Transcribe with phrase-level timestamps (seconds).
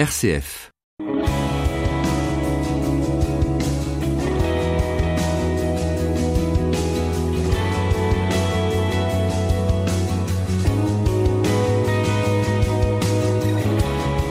[0.00, 0.72] RCF.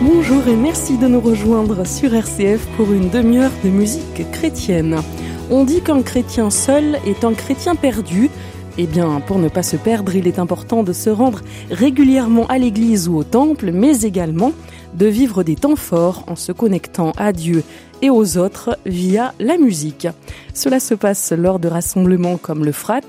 [0.02, 4.96] Bonjour et merci de nous rejoindre sur RCF pour une demi-heure de musique chrétienne.
[5.52, 8.32] On dit qu'un chrétien seul est un chrétien perdu.
[8.80, 12.58] Eh bien, pour ne pas se perdre, il est important de se rendre régulièrement à
[12.58, 14.52] l'église ou au temple, mais également
[14.94, 17.64] de vivre des temps forts en se connectant à Dieu
[18.02, 20.08] et aux autres via la musique.
[20.54, 23.02] Cela se passe lors de rassemblements comme le Frat,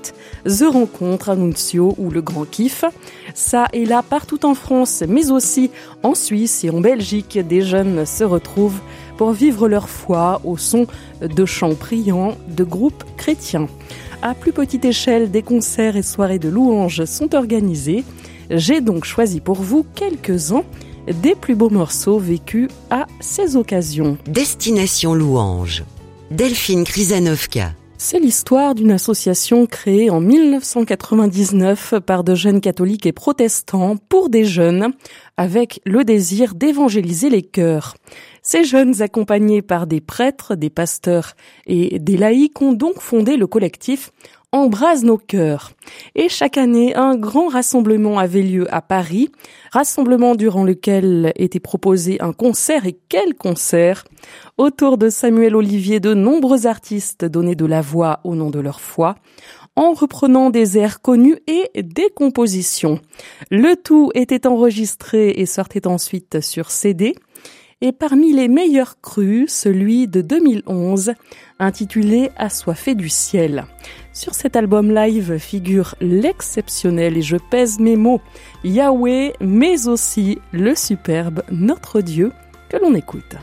[0.45, 2.83] The Rencontre, Annuncio ou le Grand Kiff.
[3.33, 5.71] Ça et là partout en France, mais aussi
[6.03, 8.79] en Suisse et en Belgique, des jeunes se retrouvent
[9.17, 10.87] pour vivre leur foi au son
[11.21, 13.67] de chants priants de groupes chrétiens.
[14.21, 18.03] À plus petite échelle, des concerts et soirées de louanges sont organisés.
[18.49, 20.63] J'ai donc choisi pour vous quelques-uns
[21.07, 24.17] des plus beaux morceaux vécus à ces occasions.
[24.25, 25.83] Destination Louange.
[26.29, 27.71] Delphine Krizanovka.
[28.03, 34.43] C'est l'histoire d'une association créée en 1999 par de jeunes catholiques et protestants pour des
[34.43, 34.93] jeunes
[35.37, 37.95] avec le désir d'évangéliser les cœurs.
[38.41, 41.35] Ces jeunes accompagnés par des prêtres, des pasteurs
[41.67, 44.11] et des laïcs ont donc fondé le collectif
[44.51, 45.71] embrase nos cœurs.
[46.15, 49.29] Et chaque année, un grand rassemblement avait lieu à Paris,
[49.71, 54.03] rassemblement durant lequel était proposé un concert, et quel concert
[54.57, 58.81] Autour de Samuel Olivier, de nombreux artistes donnaient de la voix au nom de leur
[58.81, 59.15] foi,
[59.75, 62.99] en reprenant des airs connus et des compositions.
[63.49, 67.15] Le tout était enregistré et sortait ensuite sur CD,
[67.81, 71.13] et parmi les meilleurs crus, celui de 2011,
[71.59, 73.65] intitulé Assoiffé du ciel.
[74.13, 78.21] Sur cet album live figure l'exceptionnel, et je pèse mes mots,
[78.63, 82.31] Yahweh, mais aussi le superbe Notre Dieu
[82.69, 83.35] que l'on écoute.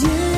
[0.00, 0.31] you.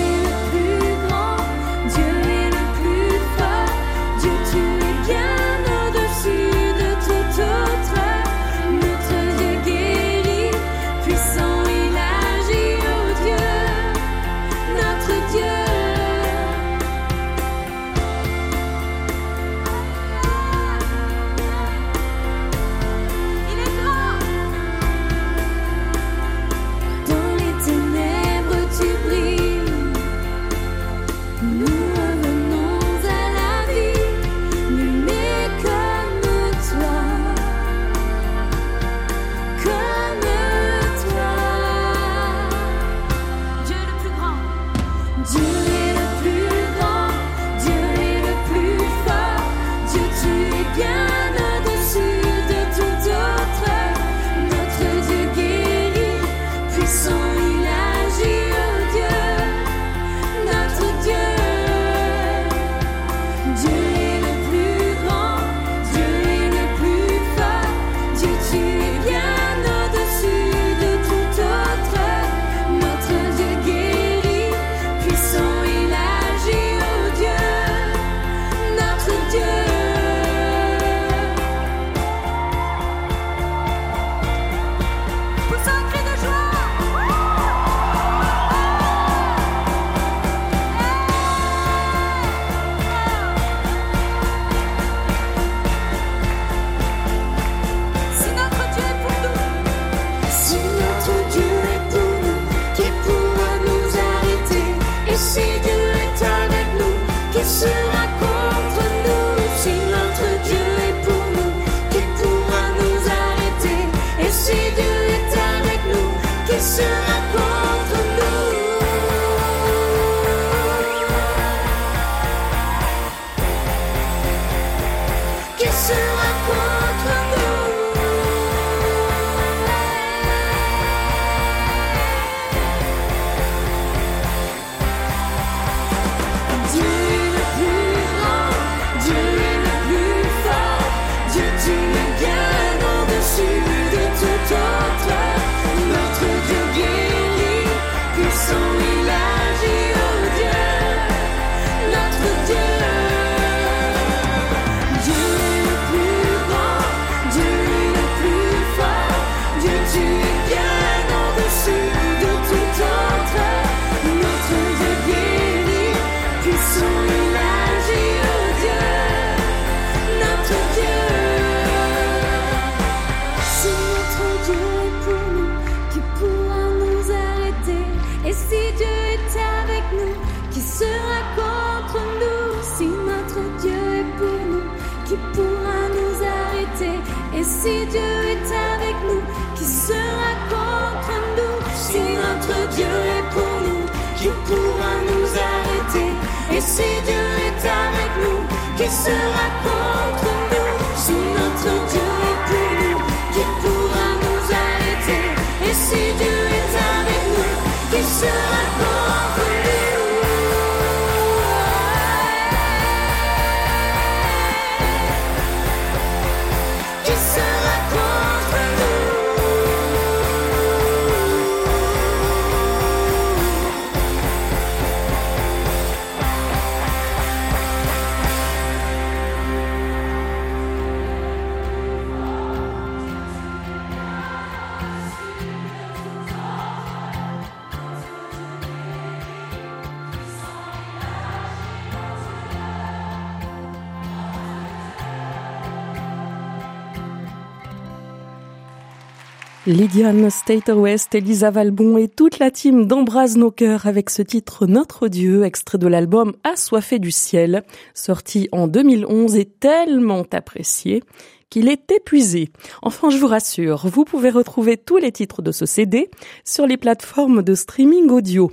[249.75, 254.69] Lydiane Stater West, Elisa Valbon et toute la team d'Embrase nos cœurs avec ce titre
[254.69, 261.03] Notre Dieu, extrait de l'album Assoiffé du ciel, sorti en 2011 et tellement apprécié
[261.51, 262.51] qu'il est épuisé.
[262.83, 266.09] Enfin, je vous rassure, vous pouvez retrouver tous les titres de ce CD
[266.45, 268.53] sur les plateformes de streaming audio.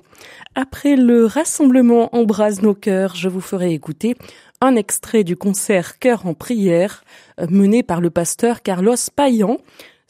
[0.56, 4.16] Après le rassemblement Embrase nos cœurs, je vous ferai écouter
[4.60, 7.04] un extrait du concert Cœur en prière
[7.48, 9.60] mené par le pasteur Carlos Payan.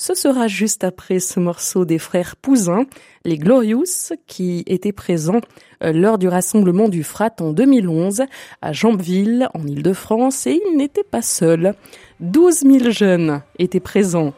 [0.03, 2.85] Ce sera juste après ce morceau des frères Pouzin,
[3.23, 5.41] les Glorious, qui étaient présents
[5.83, 8.23] euh, lors du rassemblement du Frat en 2011
[8.63, 11.75] à Jambeville, en Ile-de-France, et ils n'étaient pas seuls.
[12.19, 14.33] 12 000 jeunes étaient présents.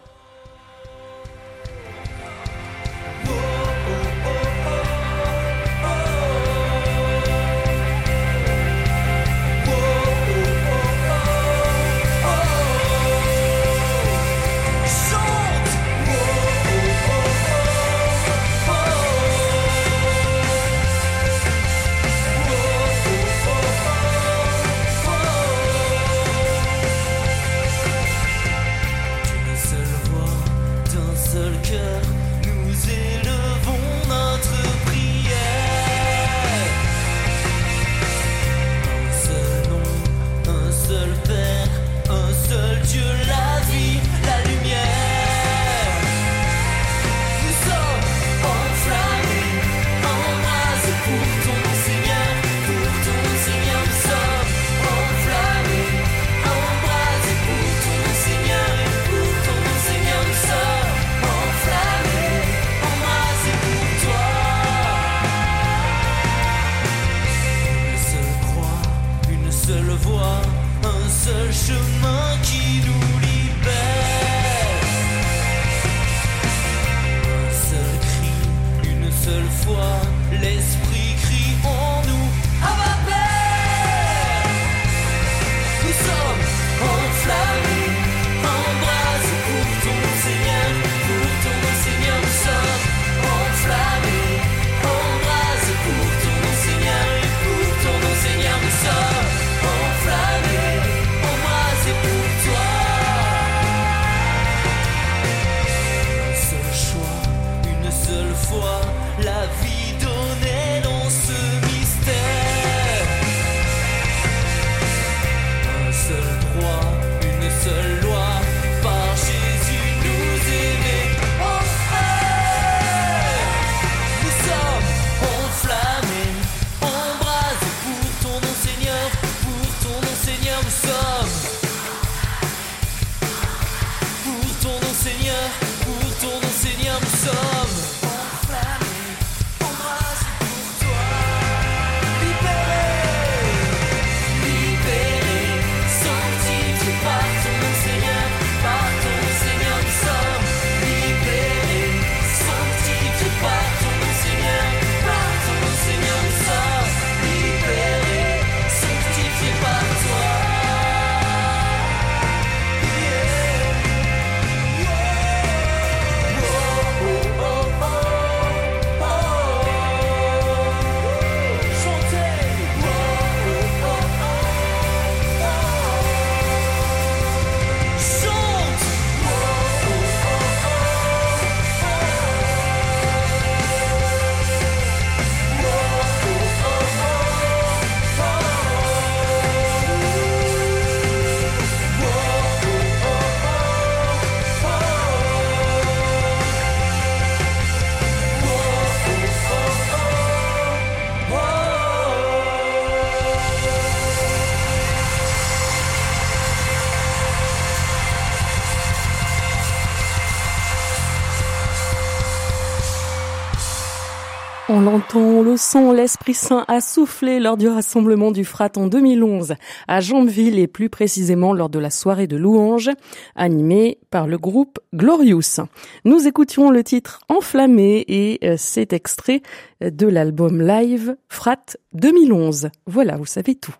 [214.84, 219.56] L'entend, le son, l'Esprit Saint a soufflé lors du rassemblement du Frat en 2011
[219.88, 222.92] à Jambeville et plus précisément lors de la soirée de louange
[223.36, 225.62] animée par le groupe Glorious.
[226.06, 229.42] Nous écoutions le titre Enflammé et euh, cet extrait
[229.82, 232.70] de l'album live Frat 2011.
[232.86, 233.76] Voilà, vous savez tout.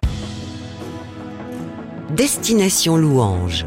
[2.16, 3.66] Destination louange.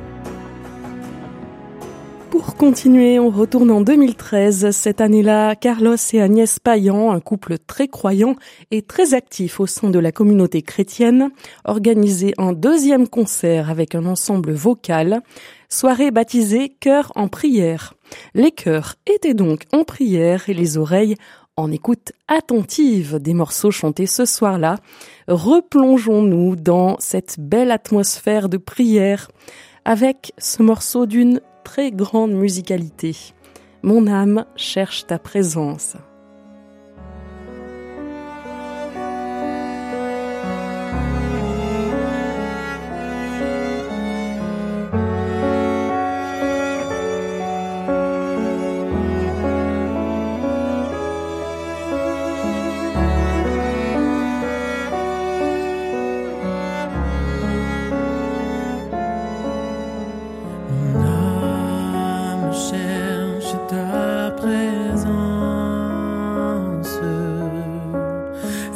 [2.39, 4.71] Pour continuer, on retourne en 2013.
[4.71, 8.37] Cette année-là, Carlos et Agnès Payan, un couple très croyant
[8.71, 11.31] et très actif au sein de la communauté chrétienne,
[11.65, 15.23] organisaient un deuxième concert avec un ensemble vocal,
[15.71, 17.95] soirée baptisée Cœur en prière.
[18.35, 21.17] Les chœurs étaient donc en prière et les oreilles
[21.57, 24.77] en écoute attentive des morceaux chantés ce soir-là.
[25.27, 29.29] Replongeons-nous dans cette belle atmosphère de prière
[29.87, 33.17] avec ce morceau d'une très grande musicalité.
[33.83, 35.97] Mon âme cherche ta présence.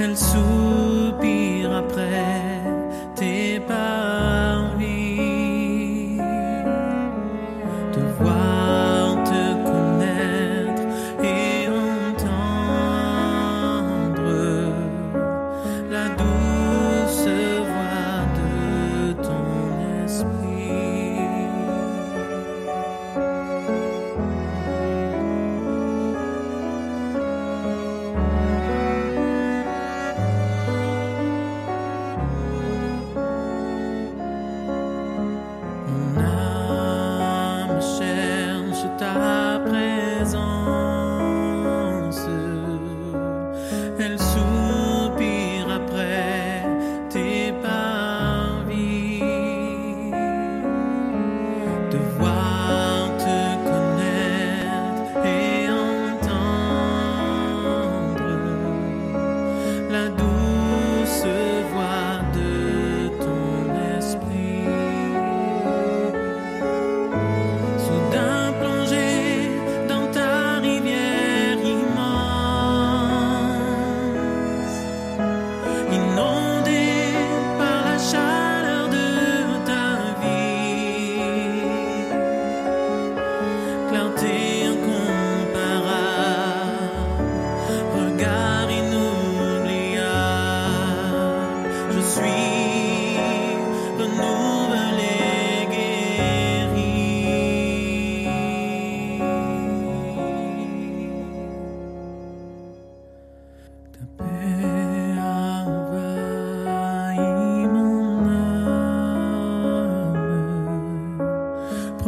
[0.00, 2.49] elle soupire après.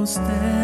[0.03, 0.62] costela.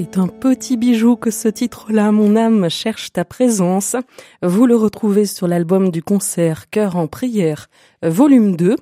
[0.00, 3.96] C'est un petit bijou que ce titre-là, Mon âme cherche ta présence.
[4.44, 7.68] Vous le retrouvez sur l'album du concert Cœur en prière,
[8.02, 8.76] volume 2.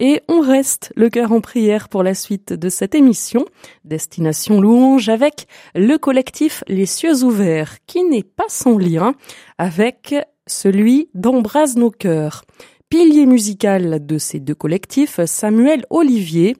[0.00, 3.44] Et on reste le cœur en prière pour la suite de cette émission,
[3.84, 9.14] Destination Louange, avec le collectif Les Cieux Ouverts, qui n'est pas sans lien
[9.58, 10.16] avec
[10.48, 12.42] celui d'Embrase nos cœurs.
[12.88, 16.56] Pilier musical de ces deux collectifs, Samuel Olivier,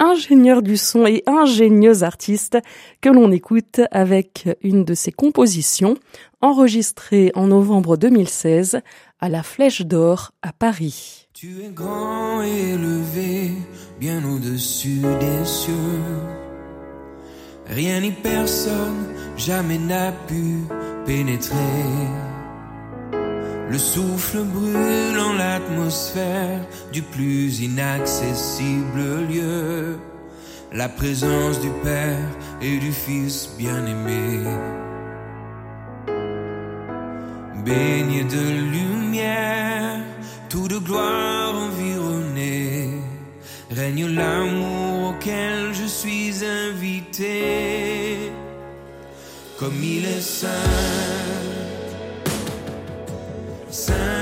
[0.00, 2.58] ingénieur du son et ingénieuse artiste
[3.00, 5.96] que l'on écoute avec une de ses compositions
[6.40, 8.80] enregistrée en novembre 2016
[9.20, 11.28] à la Flèche d'Or à Paris.
[11.34, 13.52] Tu es grand et élevé,
[13.98, 15.74] bien au-dessus des cieux.
[17.66, 20.64] Rien ni personne jamais n'a pu
[21.06, 21.56] pénétrer.
[23.70, 29.96] Le souffle brûle en l'atmosphère du plus inaccessible lieu.
[30.72, 32.30] La présence du Père
[32.60, 34.42] et du Fils bien-aimé.
[37.64, 40.00] Baigné de lumière,
[40.48, 42.88] tout de gloire environné,
[43.70, 48.32] règne l'amour auquel je suis invité.
[49.60, 51.59] Comme il est saint
[53.70, 54.19] Saint,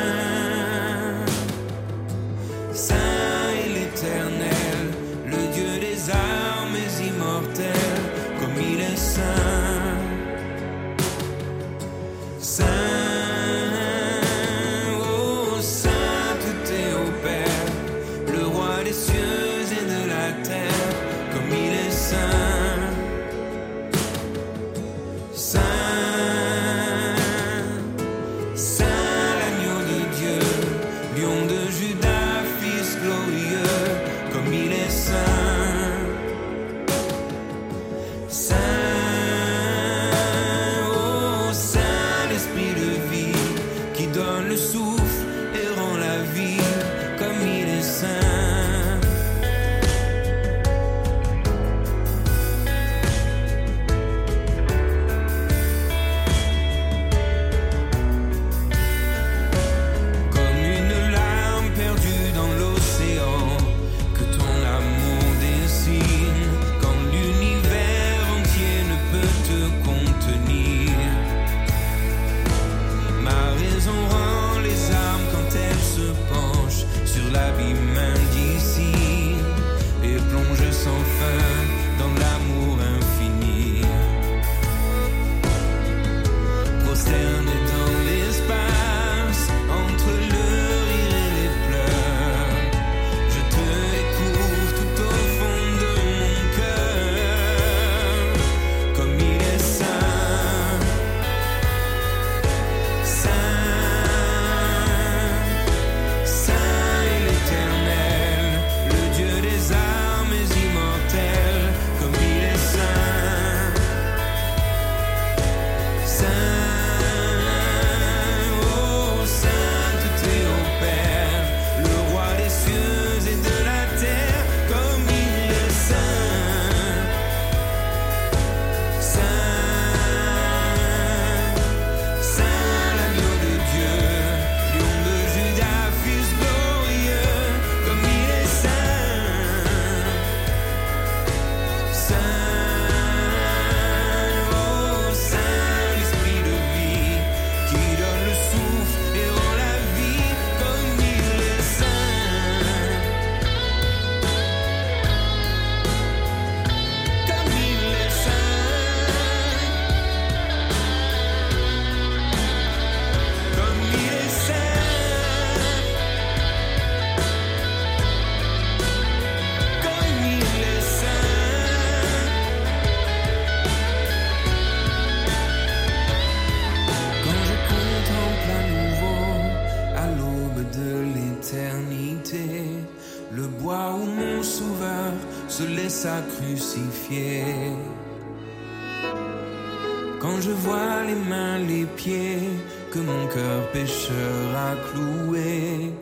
[190.20, 192.50] Quand je vois les mains, les pieds
[192.92, 195.92] que mon cœur pécheur a cloués,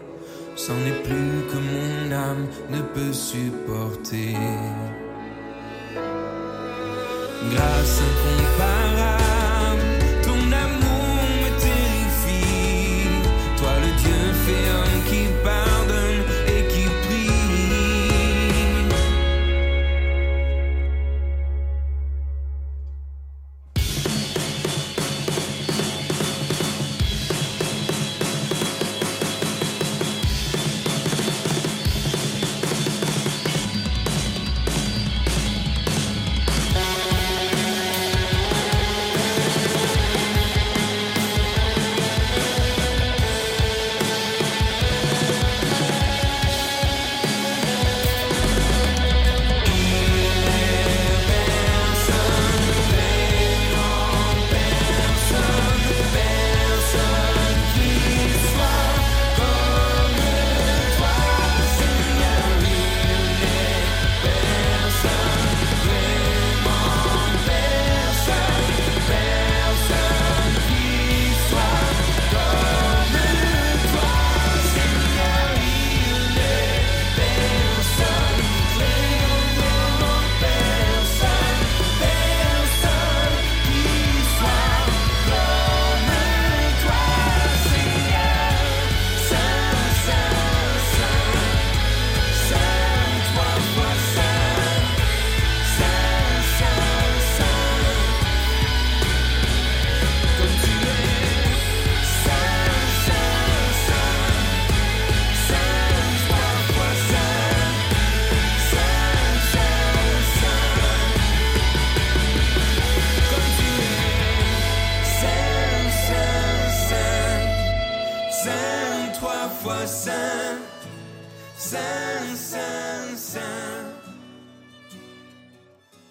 [0.56, 4.34] c'en est plus que mon âme ne peut supporter.
[7.52, 9.25] Grâce incomparable,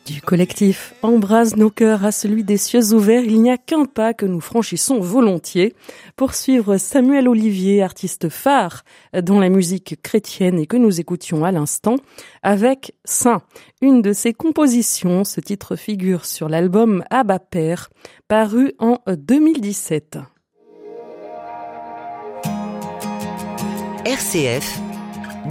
[0.05, 4.13] Du collectif Embrase nos cœurs à celui des cieux ouverts, il n'y a qu'un pas
[4.13, 5.73] que nous franchissons volontiers
[6.15, 8.83] pour suivre Samuel Olivier, artiste phare
[9.19, 11.95] dans la musique chrétienne et que nous écoutions à l'instant,
[12.43, 13.41] avec Saint.
[13.81, 17.89] Une de ses compositions, ce titre figure sur l'album Abba Père,
[18.27, 20.19] paru en 2017.
[24.05, 24.84] RCF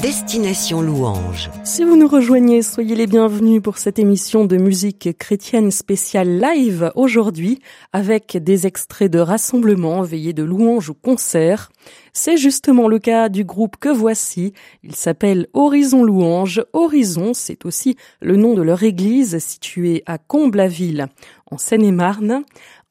[0.00, 1.50] Destination Louange.
[1.62, 6.90] Si vous nous rejoignez, soyez les bienvenus pour cette émission de musique chrétienne spéciale live
[6.94, 7.60] aujourd'hui
[7.92, 11.70] avec des extraits de rassemblements, veillées de louanges ou concerts.
[12.12, 14.52] C'est justement le cas du groupe que voici.
[14.82, 16.64] Il s'appelle Horizon Louange.
[16.72, 21.06] Horizon, c'est aussi le nom de leur église située à Comble-la-Ville
[21.50, 22.44] en Seine-et-Marne.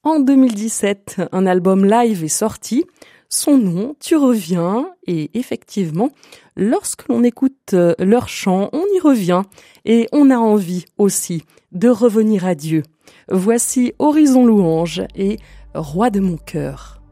[0.04, 2.86] En 2017, un album live est sorti
[3.34, 6.12] son nom, Tu reviens, et effectivement,
[6.56, 9.42] lorsque l'on écoute euh, leur chant, on y revient,
[9.86, 12.84] et on a envie aussi de revenir à Dieu.
[13.30, 15.40] Voici Horizon Louange et
[15.74, 17.03] Roi de mon cœur.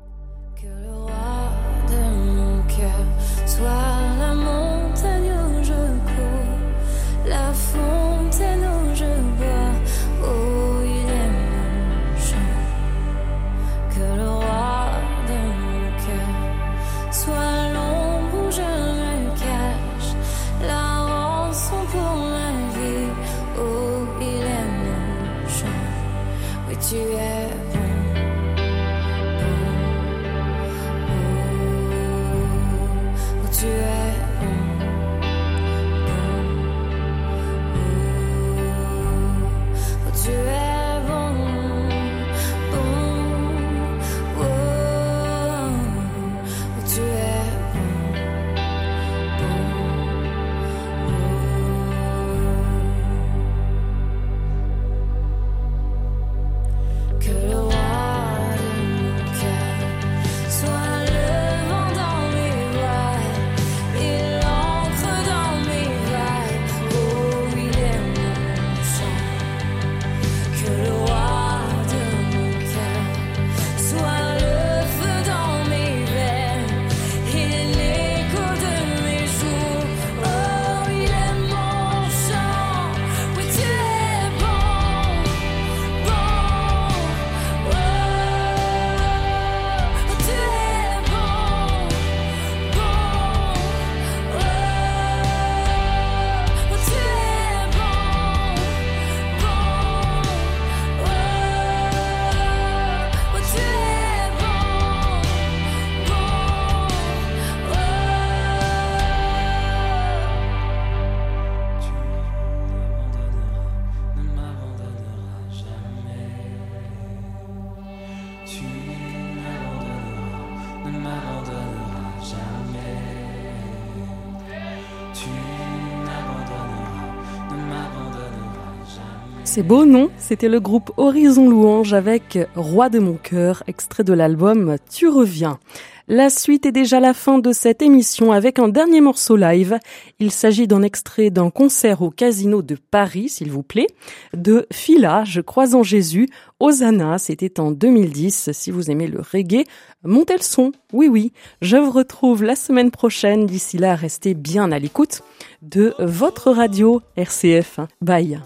[129.53, 130.09] C'est beau, non?
[130.17, 135.59] C'était le groupe Horizon Louange avec Roi de mon cœur, extrait de l'album Tu reviens.
[136.07, 139.77] La suite est déjà la fin de cette émission avec un dernier morceau live.
[140.19, 143.87] Il s'agit d'un extrait d'un concert au Casino de Paris, s'il vous plaît,
[144.33, 146.29] de Fila, Je crois en Jésus,
[146.61, 148.51] Hosanna, c'était en 2010.
[148.53, 149.65] Si vous aimez le reggae,
[150.05, 150.71] montez le son.
[150.93, 151.33] Oui, oui.
[151.61, 153.47] Je vous retrouve la semaine prochaine.
[153.47, 155.23] D'ici là, restez bien à l'écoute
[155.61, 157.81] de votre radio RCF.
[157.99, 158.39] Bye.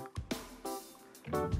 [1.31, 1.54] Thank you.